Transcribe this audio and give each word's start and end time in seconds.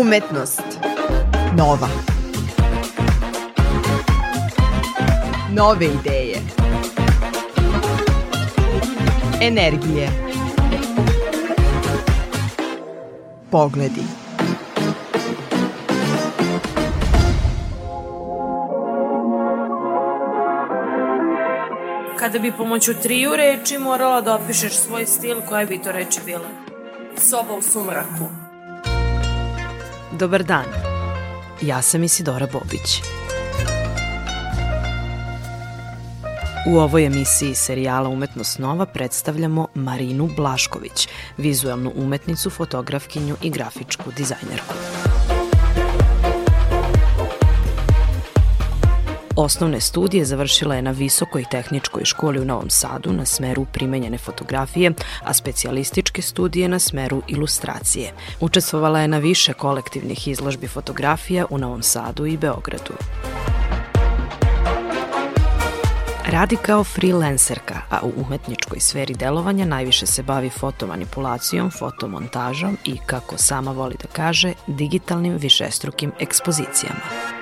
Umetnost. 0.00 0.62
Nova. 1.56 1.88
Nove 5.52 5.86
ideje. 5.86 6.40
Energije. 9.40 10.08
Pogledi. 13.50 14.02
Kada 22.18 22.38
bi 22.38 22.52
pomoću 22.52 22.94
triju 23.02 23.36
reči 23.36 23.78
morala 23.78 24.20
da 24.20 24.34
opišeš 24.34 24.72
svoj 24.72 25.06
stil, 25.06 25.36
koje 25.48 25.66
bi 25.66 25.82
to 25.82 25.92
reči 25.92 26.20
bile? 26.24 26.48
Soba 27.16 27.54
u 27.54 27.62
sumraku. 27.62 28.45
Dobar 30.18 30.42
dan. 30.42 30.64
Ja 31.60 31.82
sam 31.82 32.04
Isidora 32.04 32.46
Bobić. 32.52 33.02
U 36.68 36.78
ovoj 36.78 37.06
emisiji 37.06 37.54
serijala 37.54 38.08
Umetnost 38.08 38.58
Nova 38.58 38.86
predstavljamo 38.86 39.68
Marinu 39.74 40.30
Blašković, 40.36 41.08
vizualnu 41.36 41.92
umetnicu, 41.96 42.50
fotografkinju 42.50 43.36
i 43.42 43.50
grafičku 43.50 44.10
dizajnerku. 44.16 44.74
Osnovne 49.36 49.80
studije 49.80 50.24
završila 50.24 50.74
je 50.74 50.82
na 50.82 50.90
Visokoj 50.90 51.44
tehničkoj 51.50 52.04
školi 52.04 52.40
u 52.40 52.44
Novom 52.44 52.70
Sadu 52.70 53.12
na 53.12 53.24
smeru 53.24 53.66
primenjene 53.72 54.18
fotografije, 54.18 54.92
a 55.24 55.34
specijalističke 55.34 56.22
studije 56.22 56.68
na 56.68 56.78
smeru 56.78 57.22
ilustracije. 57.28 58.12
Učestvovala 58.40 59.00
je 59.00 59.08
na 59.08 59.18
više 59.18 59.52
kolektivnih 59.52 60.28
izložbi 60.28 60.68
fotografija 60.68 61.46
u 61.50 61.58
Novom 61.58 61.82
Sadu 61.82 62.26
i 62.26 62.36
Beogradu. 62.36 62.92
Radi 66.26 66.56
kao 66.56 66.84
freelancerka, 66.84 67.80
a 67.90 68.00
u 68.02 68.12
umetničkoj 68.26 68.80
sferi 68.80 69.14
delovanja 69.14 69.64
najviše 69.64 70.06
se 70.06 70.22
bavi 70.22 70.50
fotomanipulacijom, 70.50 71.70
fotomontažom 71.70 72.78
i, 72.84 72.98
kako 73.06 73.38
sama 73.38 73.70
voli 73.70 73.94
da 74.02 74.08
kaže, 74.12 74.52
digitalnim 74.66 75.36
višestrukim 75.36 76.12
ekspozicijama. 76.20 77.35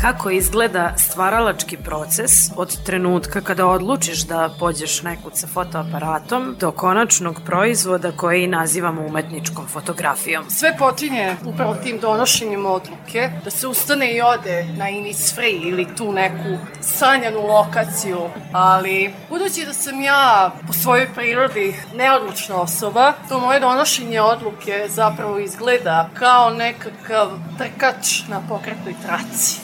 Kako 0.00 0.30
izgleda 0.30 0.92
stvaralački 0.96 1.76
proces 1.76 2.32
od 2.56 2.84
trenutka 2.84 3.40
kada 3.40 3.66
odlučiš 3.66 4.22
da 4.22 4.50
pođeš 4.58 5.02
nekud 5.02 5.32
sa 5.36 5.46
fotoaparatom 5.46 6.56
do 6.60 6.70
konačnog 6.70 7.40
proizvoda 7.46 8.12
koji 8.12 8.46
nazivamo 8.46 9.02
umetničkom 9.02 9.66
fotografijom? 9.66 10.50
Sve 10.50 10.76
počinje 10.78 11.36
upravo 11.44 11.74
tim 11.74 11.98
donošenjem 11.98 12.66
odluke 12.66 13.30
da 13.44 13.50
se 13.50 13.66
ustane 13.66 14.12
i 14.12 14.20
ode 14.20 14.64
na 14.76 14.88
Innisfree 14.88 15.52
ili 15.52 15.86
tu 15.96 16.12
neku 16.12 16.58
sanjanu 16.80 17.46
lokaciju, 17.46 18.20
ali 18.52 19.14
budući 19.28 19.66
da 19.66 19.72
sam 19.72 20.00
ja 20.00 20.50
po 20.66 20.72
svojoj 20.72 21.08
prirodi 21.14 21.74
neodlučna 21.94 22.56
osoba, 22.56 23.12
to 23.28 23.40
moje 23.40 23.60
donošenje 23.60 24.20
odluke 24.20 24.86
zapravo 24.88 25.38
izgleda 25.38 26.10
kao 26.14 26.50
nekakav 26.50 27.30
trkač 27.58 28.28
na 28.28 28.42
pokretnoj 28.48 28.94
traci. 29.06 29.60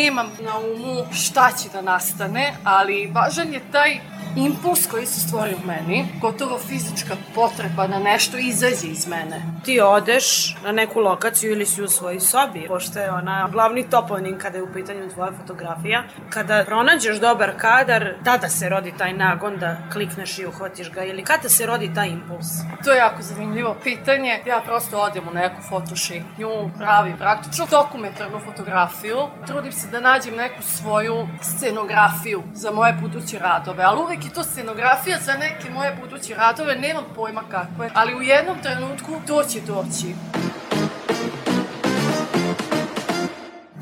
Nemam 0.00 0.30
na 0.40 0.58
umu 0.58 1.04
šta 1.12 1.50
će 1.62 1.68
da 1.72 1.82
nastane, 1.82 2.54
ali 2.64 3.10
važan 3.14 3.52
je 3.52 3.60
taj 3.72 3.98
impuls 4.36 4.86
koji 4.86 5.06
se 5.06 5.20
stvori 5.20 5.54
u 5.54 5.66
meni, 5.66 6.06
gotovo 6.20 6.58
fizička 6.58 7.16
potreba 7.34 7.86
da 7.86 7.98
nešto 7.98 8.38
izađe 8.38 8.86
iz 8.86 9.06
mene. 9.06 9.42
Ti 9.64 9.80
odeš 9.80 10.56
na 10.64 10.72
neku 10.72 11.00
lokaciju 11.00 11.52
ili 11.52 11.66
si 11.66 11.82
u 11.82 11.88
svojoj 11.88 12.20
sobi, 12.20 12.64
pošto 12.68 12.98
je 12.98 13.10
ona 13.10 13.48
glavni 13.52 13.90
toponim 13.90 14.38
kada 14.38 14.58
je 14.58 14.62
u 14.62 14.72
pitanju 14.72 15.10
tvoja 15.10 15.32
fotografija. 15.40 16.04
Kada 16.30 16.64
pronađeš 16.66 17.20
dobar 17.20 17.52
kadar, 17.56 18.14
tada 18.24 18.48
se 18.48 18.68
rodi 18.68 18.92
taj 18.98 19.12
nagon 19.12 19.56
da 19.56 19.76
klikneš 19.92 20.38
i 20.38 20.46
uhvatiš 20.46 20.90
ga 20.90 21.04
ili 21.04 21.24
kada 21.24 21.48
se 21.48 21.66
rodi 21.66 21.94
taj 21.94 22.08
impuls? 22.08 22.46
To 22.84 22.92
je 22.92 22.98
jako 22.98 23.22
zanimljivo 23.22 23.76
pitanje. 23.82 24.40
Ja 24.46 24.62
prosto 24.64 24.98
odem 24.98 25.28
u 25.28 25.34
neku 25.34 25.62
fotošetnju, 25.68 26.70
pravim 26.78 27.16
praktično 27.16 27.66
dokumentarnu 27.70 28.40
fotografiju. 28.44 29.16
Trudim 29.46 29.72
se 29.72 29.88
da 29.88 30.00
nađem 30.00 30.36
neku 30.36 30.62
svoju 30.62 31.28
scenografiju 31.42 32.42
za 32.54 32.70
moje 32.70 32.92
buduće 32.92 33.38
radove, 33.38 33.84
ali 33.84 34.00
uvek 34.00 34.19
je 34.24 34.32
to 34.32 34.42
scenografija 34.42 35.18
za 35.18 35.32
neke 35.32 35.70
moje 35.70 35.96
buduće 36.00 36.34
radove, 36.34 36.74
nemam 36.74 37.04
pojma 37.14 37.42
kakve, 37.50 37.90
ali 37.94 38.14
u 38.14 38.22
jednom 38.22 38.58
trenutku 38.62 39.12
to 39.26 39.44
će 39.44 39.60
doći. 39.60 40.14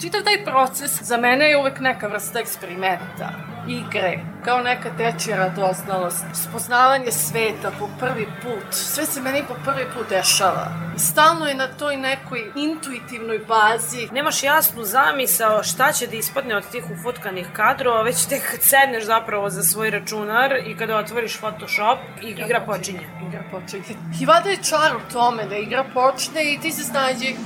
Čitav 0.01 0.23
taj 0.23 0.45
proces 0.45 1.03
za 1.03 1.17
mene 1.17 1.51
je 1.51 1.59
uvek 1.59 1.81
neka 1.81 2.07
vrsta 2.07 2.41
eksperimenta, 2.41 3.48
igre, 3.69 4.19
kao 4.45 4.63
neka 4.63 4.91
tečija 4.99 5.37
radoznalost, 5.37 6.25
spoznavanje 6.35 7.13
sveta 7.13 7.71
po 7.79 7.89
prvi 8.01 8.27
put. 8.43 8.75
Sve 8.75 9.07
se 9.07 9.21
meni 9.21 9.43
po 9.49 9.55
prvi 9.65 9.87
put 9.95 10.09
dešava. 10.09 10.67
I 10.97 10.99
stalno 10.99 11.47
je 11.47 11.55
na 11.55 11.67
toj 11.67 11.97
nekoj 11.97 12.53
intuitivnoj 12.57 13.39
bazi. 13.39 14.09
Nemaš 14.13 14.43
jasnu 14.43 14.85
zamisao 14.85 15.63
šta 15.63 15.93
će 15.93 16.07
da 16.07 16.17
ispadne 16.17 16.57
od 16.57 16.71
tih 16.71 16.85
ufotkanih 16.91 17.47
kadrova, 17.53 18.03
već 18.03 18.27
tek 18.27 18.51
kad 18.51 18.63
sedneš 18.63 19.05
zapravo 19.05 19.51
za 19.51 19.63
svoj 19.63 19.91
računar 19.91 20.53
i 20.67 20.77
kada 20.77 20.97
otvoriš 20.97 21.39
Photoshop 21.39 21.99
i 22.23 22.27
igra 22.29 22.61
počinje. 22.61 23.07
Igra 23.29 23.43
počinje. 23.51 23.85
I 24.21 24.27
vada 24.27 24.51
je 24.51 24.57
čar 24.57 24.97
u 24.97 25.13
tome 25.13 25.47
da 25.47 25.57
igra 25.57 25.85
počne 25.95 26.53
i 26.53 26.59
ti 26.61 26.73
se 26.73 26.83
snađi 26.85 27.37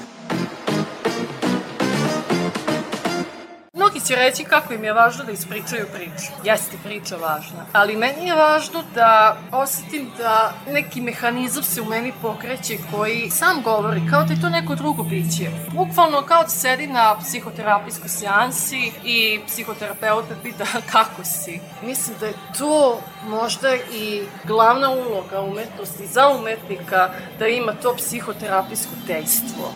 će 4.07 4.17
reći 4.17 4.45
kako 4.45 4.75
im 4.75 4.85
je 4.85 4.93
važno 4.93 5.25
da 5.25 5.33
ispričaju 5.33 5.87
priču. 5.95 6.33
Jeste 6.45 6.77
priča 6.85 7.17
važna. 7.17 7.67
Ali 7.73 7.97
meni 7.97 8.27
je 8.27 8.35
važno 8.35 8.83
da 8.95 9.37
osetim 9.53 10.11
da 10.19 10.53
neki 10.71 11.01
mehanizam 11.01 11.63
se 11.63 11.81
u 11.81 11.85
meni 11.85 12.13
pokreće 12.23 12.79
koji 12.91 13.31
sam 13.31 13.63
govori 13.63 14.03
kao 14.11 14.25
da 14.25 14.33
je 14.33 14.41
to 14.41 14.49
neko 14.49 14.75
drugo 14.75 15.03
biće. 15.03 15.51
Bukvalno 15.73 16.23
kao 16.23 16.43
da 16.43 16.49
sedi 16.49 16.87
na 16.87 17.17
psihoterapijskoj 17.19 18.09
seansi 18.09 18.93
i 19.05 19.41
psihoterapeut 19.47 20.25
me 20.31 20.37
pita 20.43 20.65
kako 20.93 21.25
si. 21.25 21.61
Mislim 21.83 22.17
da 22.21 22.27
je 22.27 22.35
to 22.59 23.01
možda 23.27 23.75
i 23.75 24.23
glavna 24.45 24.91
uloga 24.91 25.41
umetnosti 25.41 26.07
za 26.07 26.29
umetnika 26.29 27.11
da 27.39 27.47
ima 27.47 27.73
to 27.73 27.95
psihoterapijsko 27.97 28.93
dejstvo. 29.07 29.75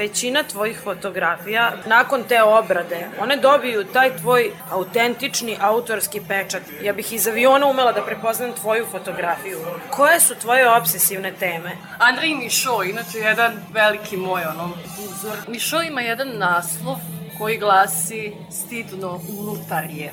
Većina 0.00 0.42
tvojih 0.42 0.80
fotografija, 0.84 1.72
nakon 1.86 2.22
te 2.28 2.42
obrade, 2.42 3.08
one 3.20 3.36
dobiju 3.36 3.84
taj 3.84 4.16
tvoj 4.16 4.52
autentični 4.70 5.56
autorski 5.60 6.20
pečat. 6.28 6.62
Ja 6.82 6.92
bih 6.92 7.12
iz 7.12 7.28
aviona 7.28 7.66
umela 7.66 7.92
da 7.92 8.04
prepoznam 8.06 8.52
tvoju 8.52 8.86
fotografiju. 8.86 9.58
Koje 9.90 10.20
su 10.20 10.34
tvoje 10.34 10.70
obsesivne 10.70 11.32
teme? 11.32 11.76
Andrej 11.98 12.34
Mišo, 12.34 12.82
inače 12.82 13.18
jedan 13.18 13.52
veliki 13.72 14.16
moj 14.16 14.42
onom 14.54 14.72
uzor. 15.04 15.36
Mišo 15.48 15.82
ima 15.82 16.00
jedan 16.00 16.28
naslov 16.38 16.96
koji 17.38 17.58
glasi 17.58 18.32
Stidno 18.50 19.20
unutarje. 19.38 20.10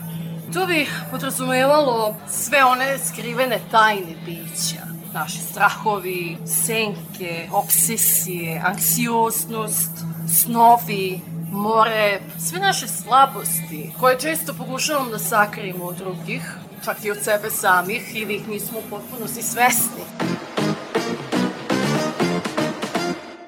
To 0.54 0.66
bi 0.66 0.88
podrazumevalo 1.12 2.16
sve 2.30 2.64
one 2.64 2.98
skrivene 2.98 3.60
tajne 3.72 4.16
bića 4.26 4.97
naši 5.14 5.38
strahovi, 5.38 6.38
senke, 6.46 7.50
obsesije, 7.52 8.62
anksioznost, 8.66 9.92
snovi, 10.34 11.22
more, 11.52 12.20
sve 12.40 12.60
naše 12.60 12.88
slabosti 12.88 13.92
koje 14.00 14.20
često 14.20 14.54
pokušavamo 14.54 15.10
da 15.10 15.20
sakrijemo 15.20 15.86
od 15.86 15.98
drugih, 15.98 16.58
čak 16.86 17.06
i 17.06 17.12
od 17.12 17.18
sebe 17.24 17.50
samih 17.50 18.16
ili 18.16 18.36
ih 18.36 18.48
nismo 18.48 18.80
u 18.80 18.90
potpunosti 18.90 19.42
svesni. 19.42 20.27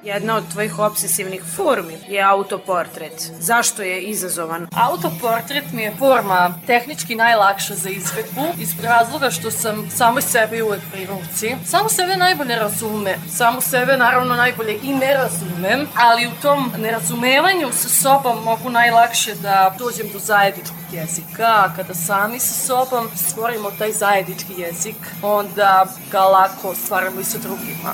Jedna 0.09 0.35
od 0.35 0.43
tvojih 0.51 0.79
obsesivnih 0.79 1.41
formi 1.55 1.97
je 2.07 2.21
autoportret. 2.21 3.31
Zašto 3.39 3.81
je 3.81 4.01
izazovan? 4.01 4.67
Autoportret 4.75 5.71
mi 5.71 5.81
je 5.81 5.93
forma 5.99 6.53
tehnički 6.67 7.15
najlakša 7.15 7.75
za 7.75 7.89
izvedbu 7.89 8.45
iz 8.59 8.79
razloga 8.83 9.31
što 9.31 9.51
sam 9.51 9.89
samo 9.91 10.21
sebe 10.21 10.63
uvek 10.63 10.81
pri 10.91 11.05
ruci. 11.05 11.55
Samo 11.65 11.89
sebe 11.89 12.17
najbolje 12.17 12.55
razume. 12.55 13.15
Samo 13.31 13.61
sebe 13.61 13.97
naravno 13.97 14.35
najbolje 14.35 14.79
i 14.83 14.93
ne 14.93 15.13
razumem, 15.13 15.87
ali 15.95 16.27
u 16.27 16.41
tom 16.41 16.71
nerazumevanju 16.77 17.69
sa 17.71 17.89
sobom 17.89 18.43
mogu 18.43 18.69
najlakše 18.69 19.35
da 19.35 19.75
dođem 19.79 20.07
do 20.13 20.19
zajedničkog 20.19 20.77
jezika, 20.91 21.73
kada 21.75 21.93
sami 21.93 22.39
sa 22.39 22.53
sobom 22.53 23.09
stvorimo 23.15 23.71
taj 23.71 23.91
zajednički 23.91 24.53
jezik, 24.57 24.95
onda 25.21 25.85
ga 26.11 26.21
lako 26.21 26.75
stvaramo 26.75 27.19
i 27.19 27.23
sa 27.23 27.37
drugima 27.37 27.93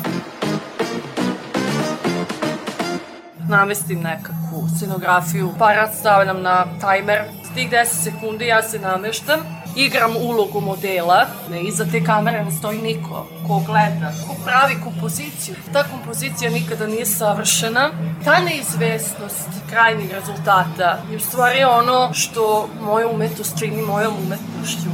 namestim 3.57 4.01
nekakvu 4.01 4.67
scenografiju, 4.77 5.53
parat 5.59 5.95
stavljam 5.99 6.41
na 6.41 6.65
tajmer, 6.81 7.21
tih 7.55 7.69
10 7.71 7.85
sekundi 7.85 8.47
ja 8.47 8.63
se 8.63 8.79
nameštam, 8.79 9.39
igram 9.75 10.15
ulogu 10.15 10.61
modela, 10.61 11.25
ne, 11.51 11.61
iza 11.61 11.85
te 11.91 12.03
kamere 12.03 12.43
ne 12.45 12.51
stoji 12.51 12.81
niko 12.81 13.27
ko 13.47 13.61
gleda, 13.65 14.11
ko 14.27 14.35
pravi 14.45 14.75
kompoziciju. 14.83 15.55
Ta 15.73 15.83
kompozicija 15.83 16.51
nikada 16.51 16.87
nije 16.87 17.05
savršena. 17.05 17.89
Ta 18.25 18.39
neizvesnost 18.39 19.49
krajnih 19.69 20.11
rezultata 20.11 20.97
je 21.11 21.17
u 21.17 21.19
stvari 21.19 21.63
ono 21.63 22.13
što 22.13 22.69
moja 22.81 23.07
umetnost 23.07 23.59
čini 23.59 23.81
mojom 23.81 24.13
umetnošću. 24.25 24.89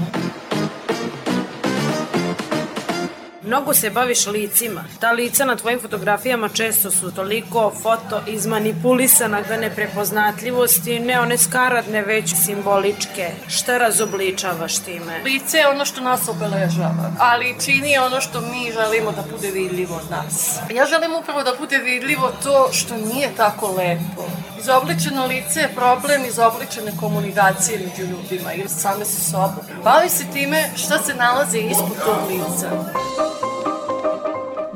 Mnogo 3.51 3.73
se 3.73 3.89
baviš 3.89 4.25
licima. 4.25 4.83
Ta 4.99 5.11
lica 5.11 5.45
na 5.45 5.55
tvojim 5.55 5.79
fotografijama 5.81 6.49
često 6.49 6.91
su 6.91 7.11
toliko 7.11 7.71
foto 7.81 8.21
izmanipulisana 8.27 9.41
da 9.41 9.57
neprepoznatljivosti, 9.57 10.99
ne 10.99 11.19
one 11.19 11.37
skaradne, 11.37 12.01
već 12.01 12.33
simboličke. 12.45 13.31
Šta 13.47 13.77
razobličavaš 13.77 14.79
time? 14.79 15.19
Lice 15.23 15.57
je 15.57 15.67
ono 15.67 15.85
što 15.85 16.01
nas 16.01 16.27
obeležava, 16.27 17.11
ali 17.19 17.55
čini 17.65 17.97
ono 17.97 18.21
što 18.21 18.41
mi 18.41 18.71
želimo 18.73 19.11
da 19.11 19.23
bude 19.31 19.51
vidljivo 19.51 19.95
od 19.95 20.11
nas. 20.11 20.59
Ja 20.75 20.85
želim 20.85 21.11
upravo 21.21 21.43
da 21.43 21.53
bude 21.59 21.77
vidljivo 21.77 22.31
to 22.43 22.69
što 22.71 22.95
nije 22.97 23.29
tako 23.37 23.67
lepo. 23.67 24.23
Izobličeno 24.59 25.25
lice 25.25 25.59
je 25.59 25.75
problem 25.75 26.25
izobličene 26.25 26.91
komunikacije 26.99 27.79
među 27.79 28.11
ljudima 28.11 28.53
ili 28.53 28.69
same 28.69 29.05
sa 29.05 29.21
sobom. 29.31 29.83
Bavi 29.83 30.09
se 30.09 30.23
time 30.33 30.69
šta 30.75 31.03
se 31.03 31.13
nalazi 31.13 31.59
ispod 31.59 32.03
tog 32.05 32.17
lica. 32.29 32.69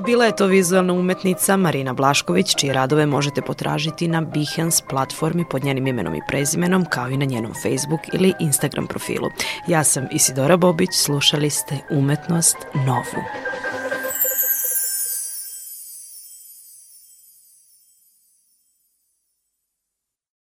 Bila 0.06 0.25
je 0.25 0.36
to 0.36 0.48
vizualna 0.48 0.94
umetnica 0.94 1.57
Marina 1.57 1.94
Blašković, 1.94 2.56
čije 2.56 2.74
radove 2.74 3.06
možete 3.06 3.42
potražiti 3.42 4.07
na 4.07 4.22
Behance 4.22 4.84
platformi 4.90 5.46
pod 5.50 5.63
njenim 5.63 5.88
imenom 5.88 6.16
i 6.16 6.22
prezimenom, 6.28 6.86
kao 6.90 7.10
i 7.10 7.18
na 7.18 7.25
njenom 7.25 7.54
Facebook 7.54 8.02
ili 8.13 8.34
Instagram 8.40 8.88
profilu. 8.88 9.30
Ja 9.68 9.84
sam 9.84 10.07
Isidora 10.12 10.57
Bobić, 10.57 10.90
slušali 10.94 11.50
ste 11.50 11.78
Umetnost 11.92 12.57
Novu. 12.74 13.44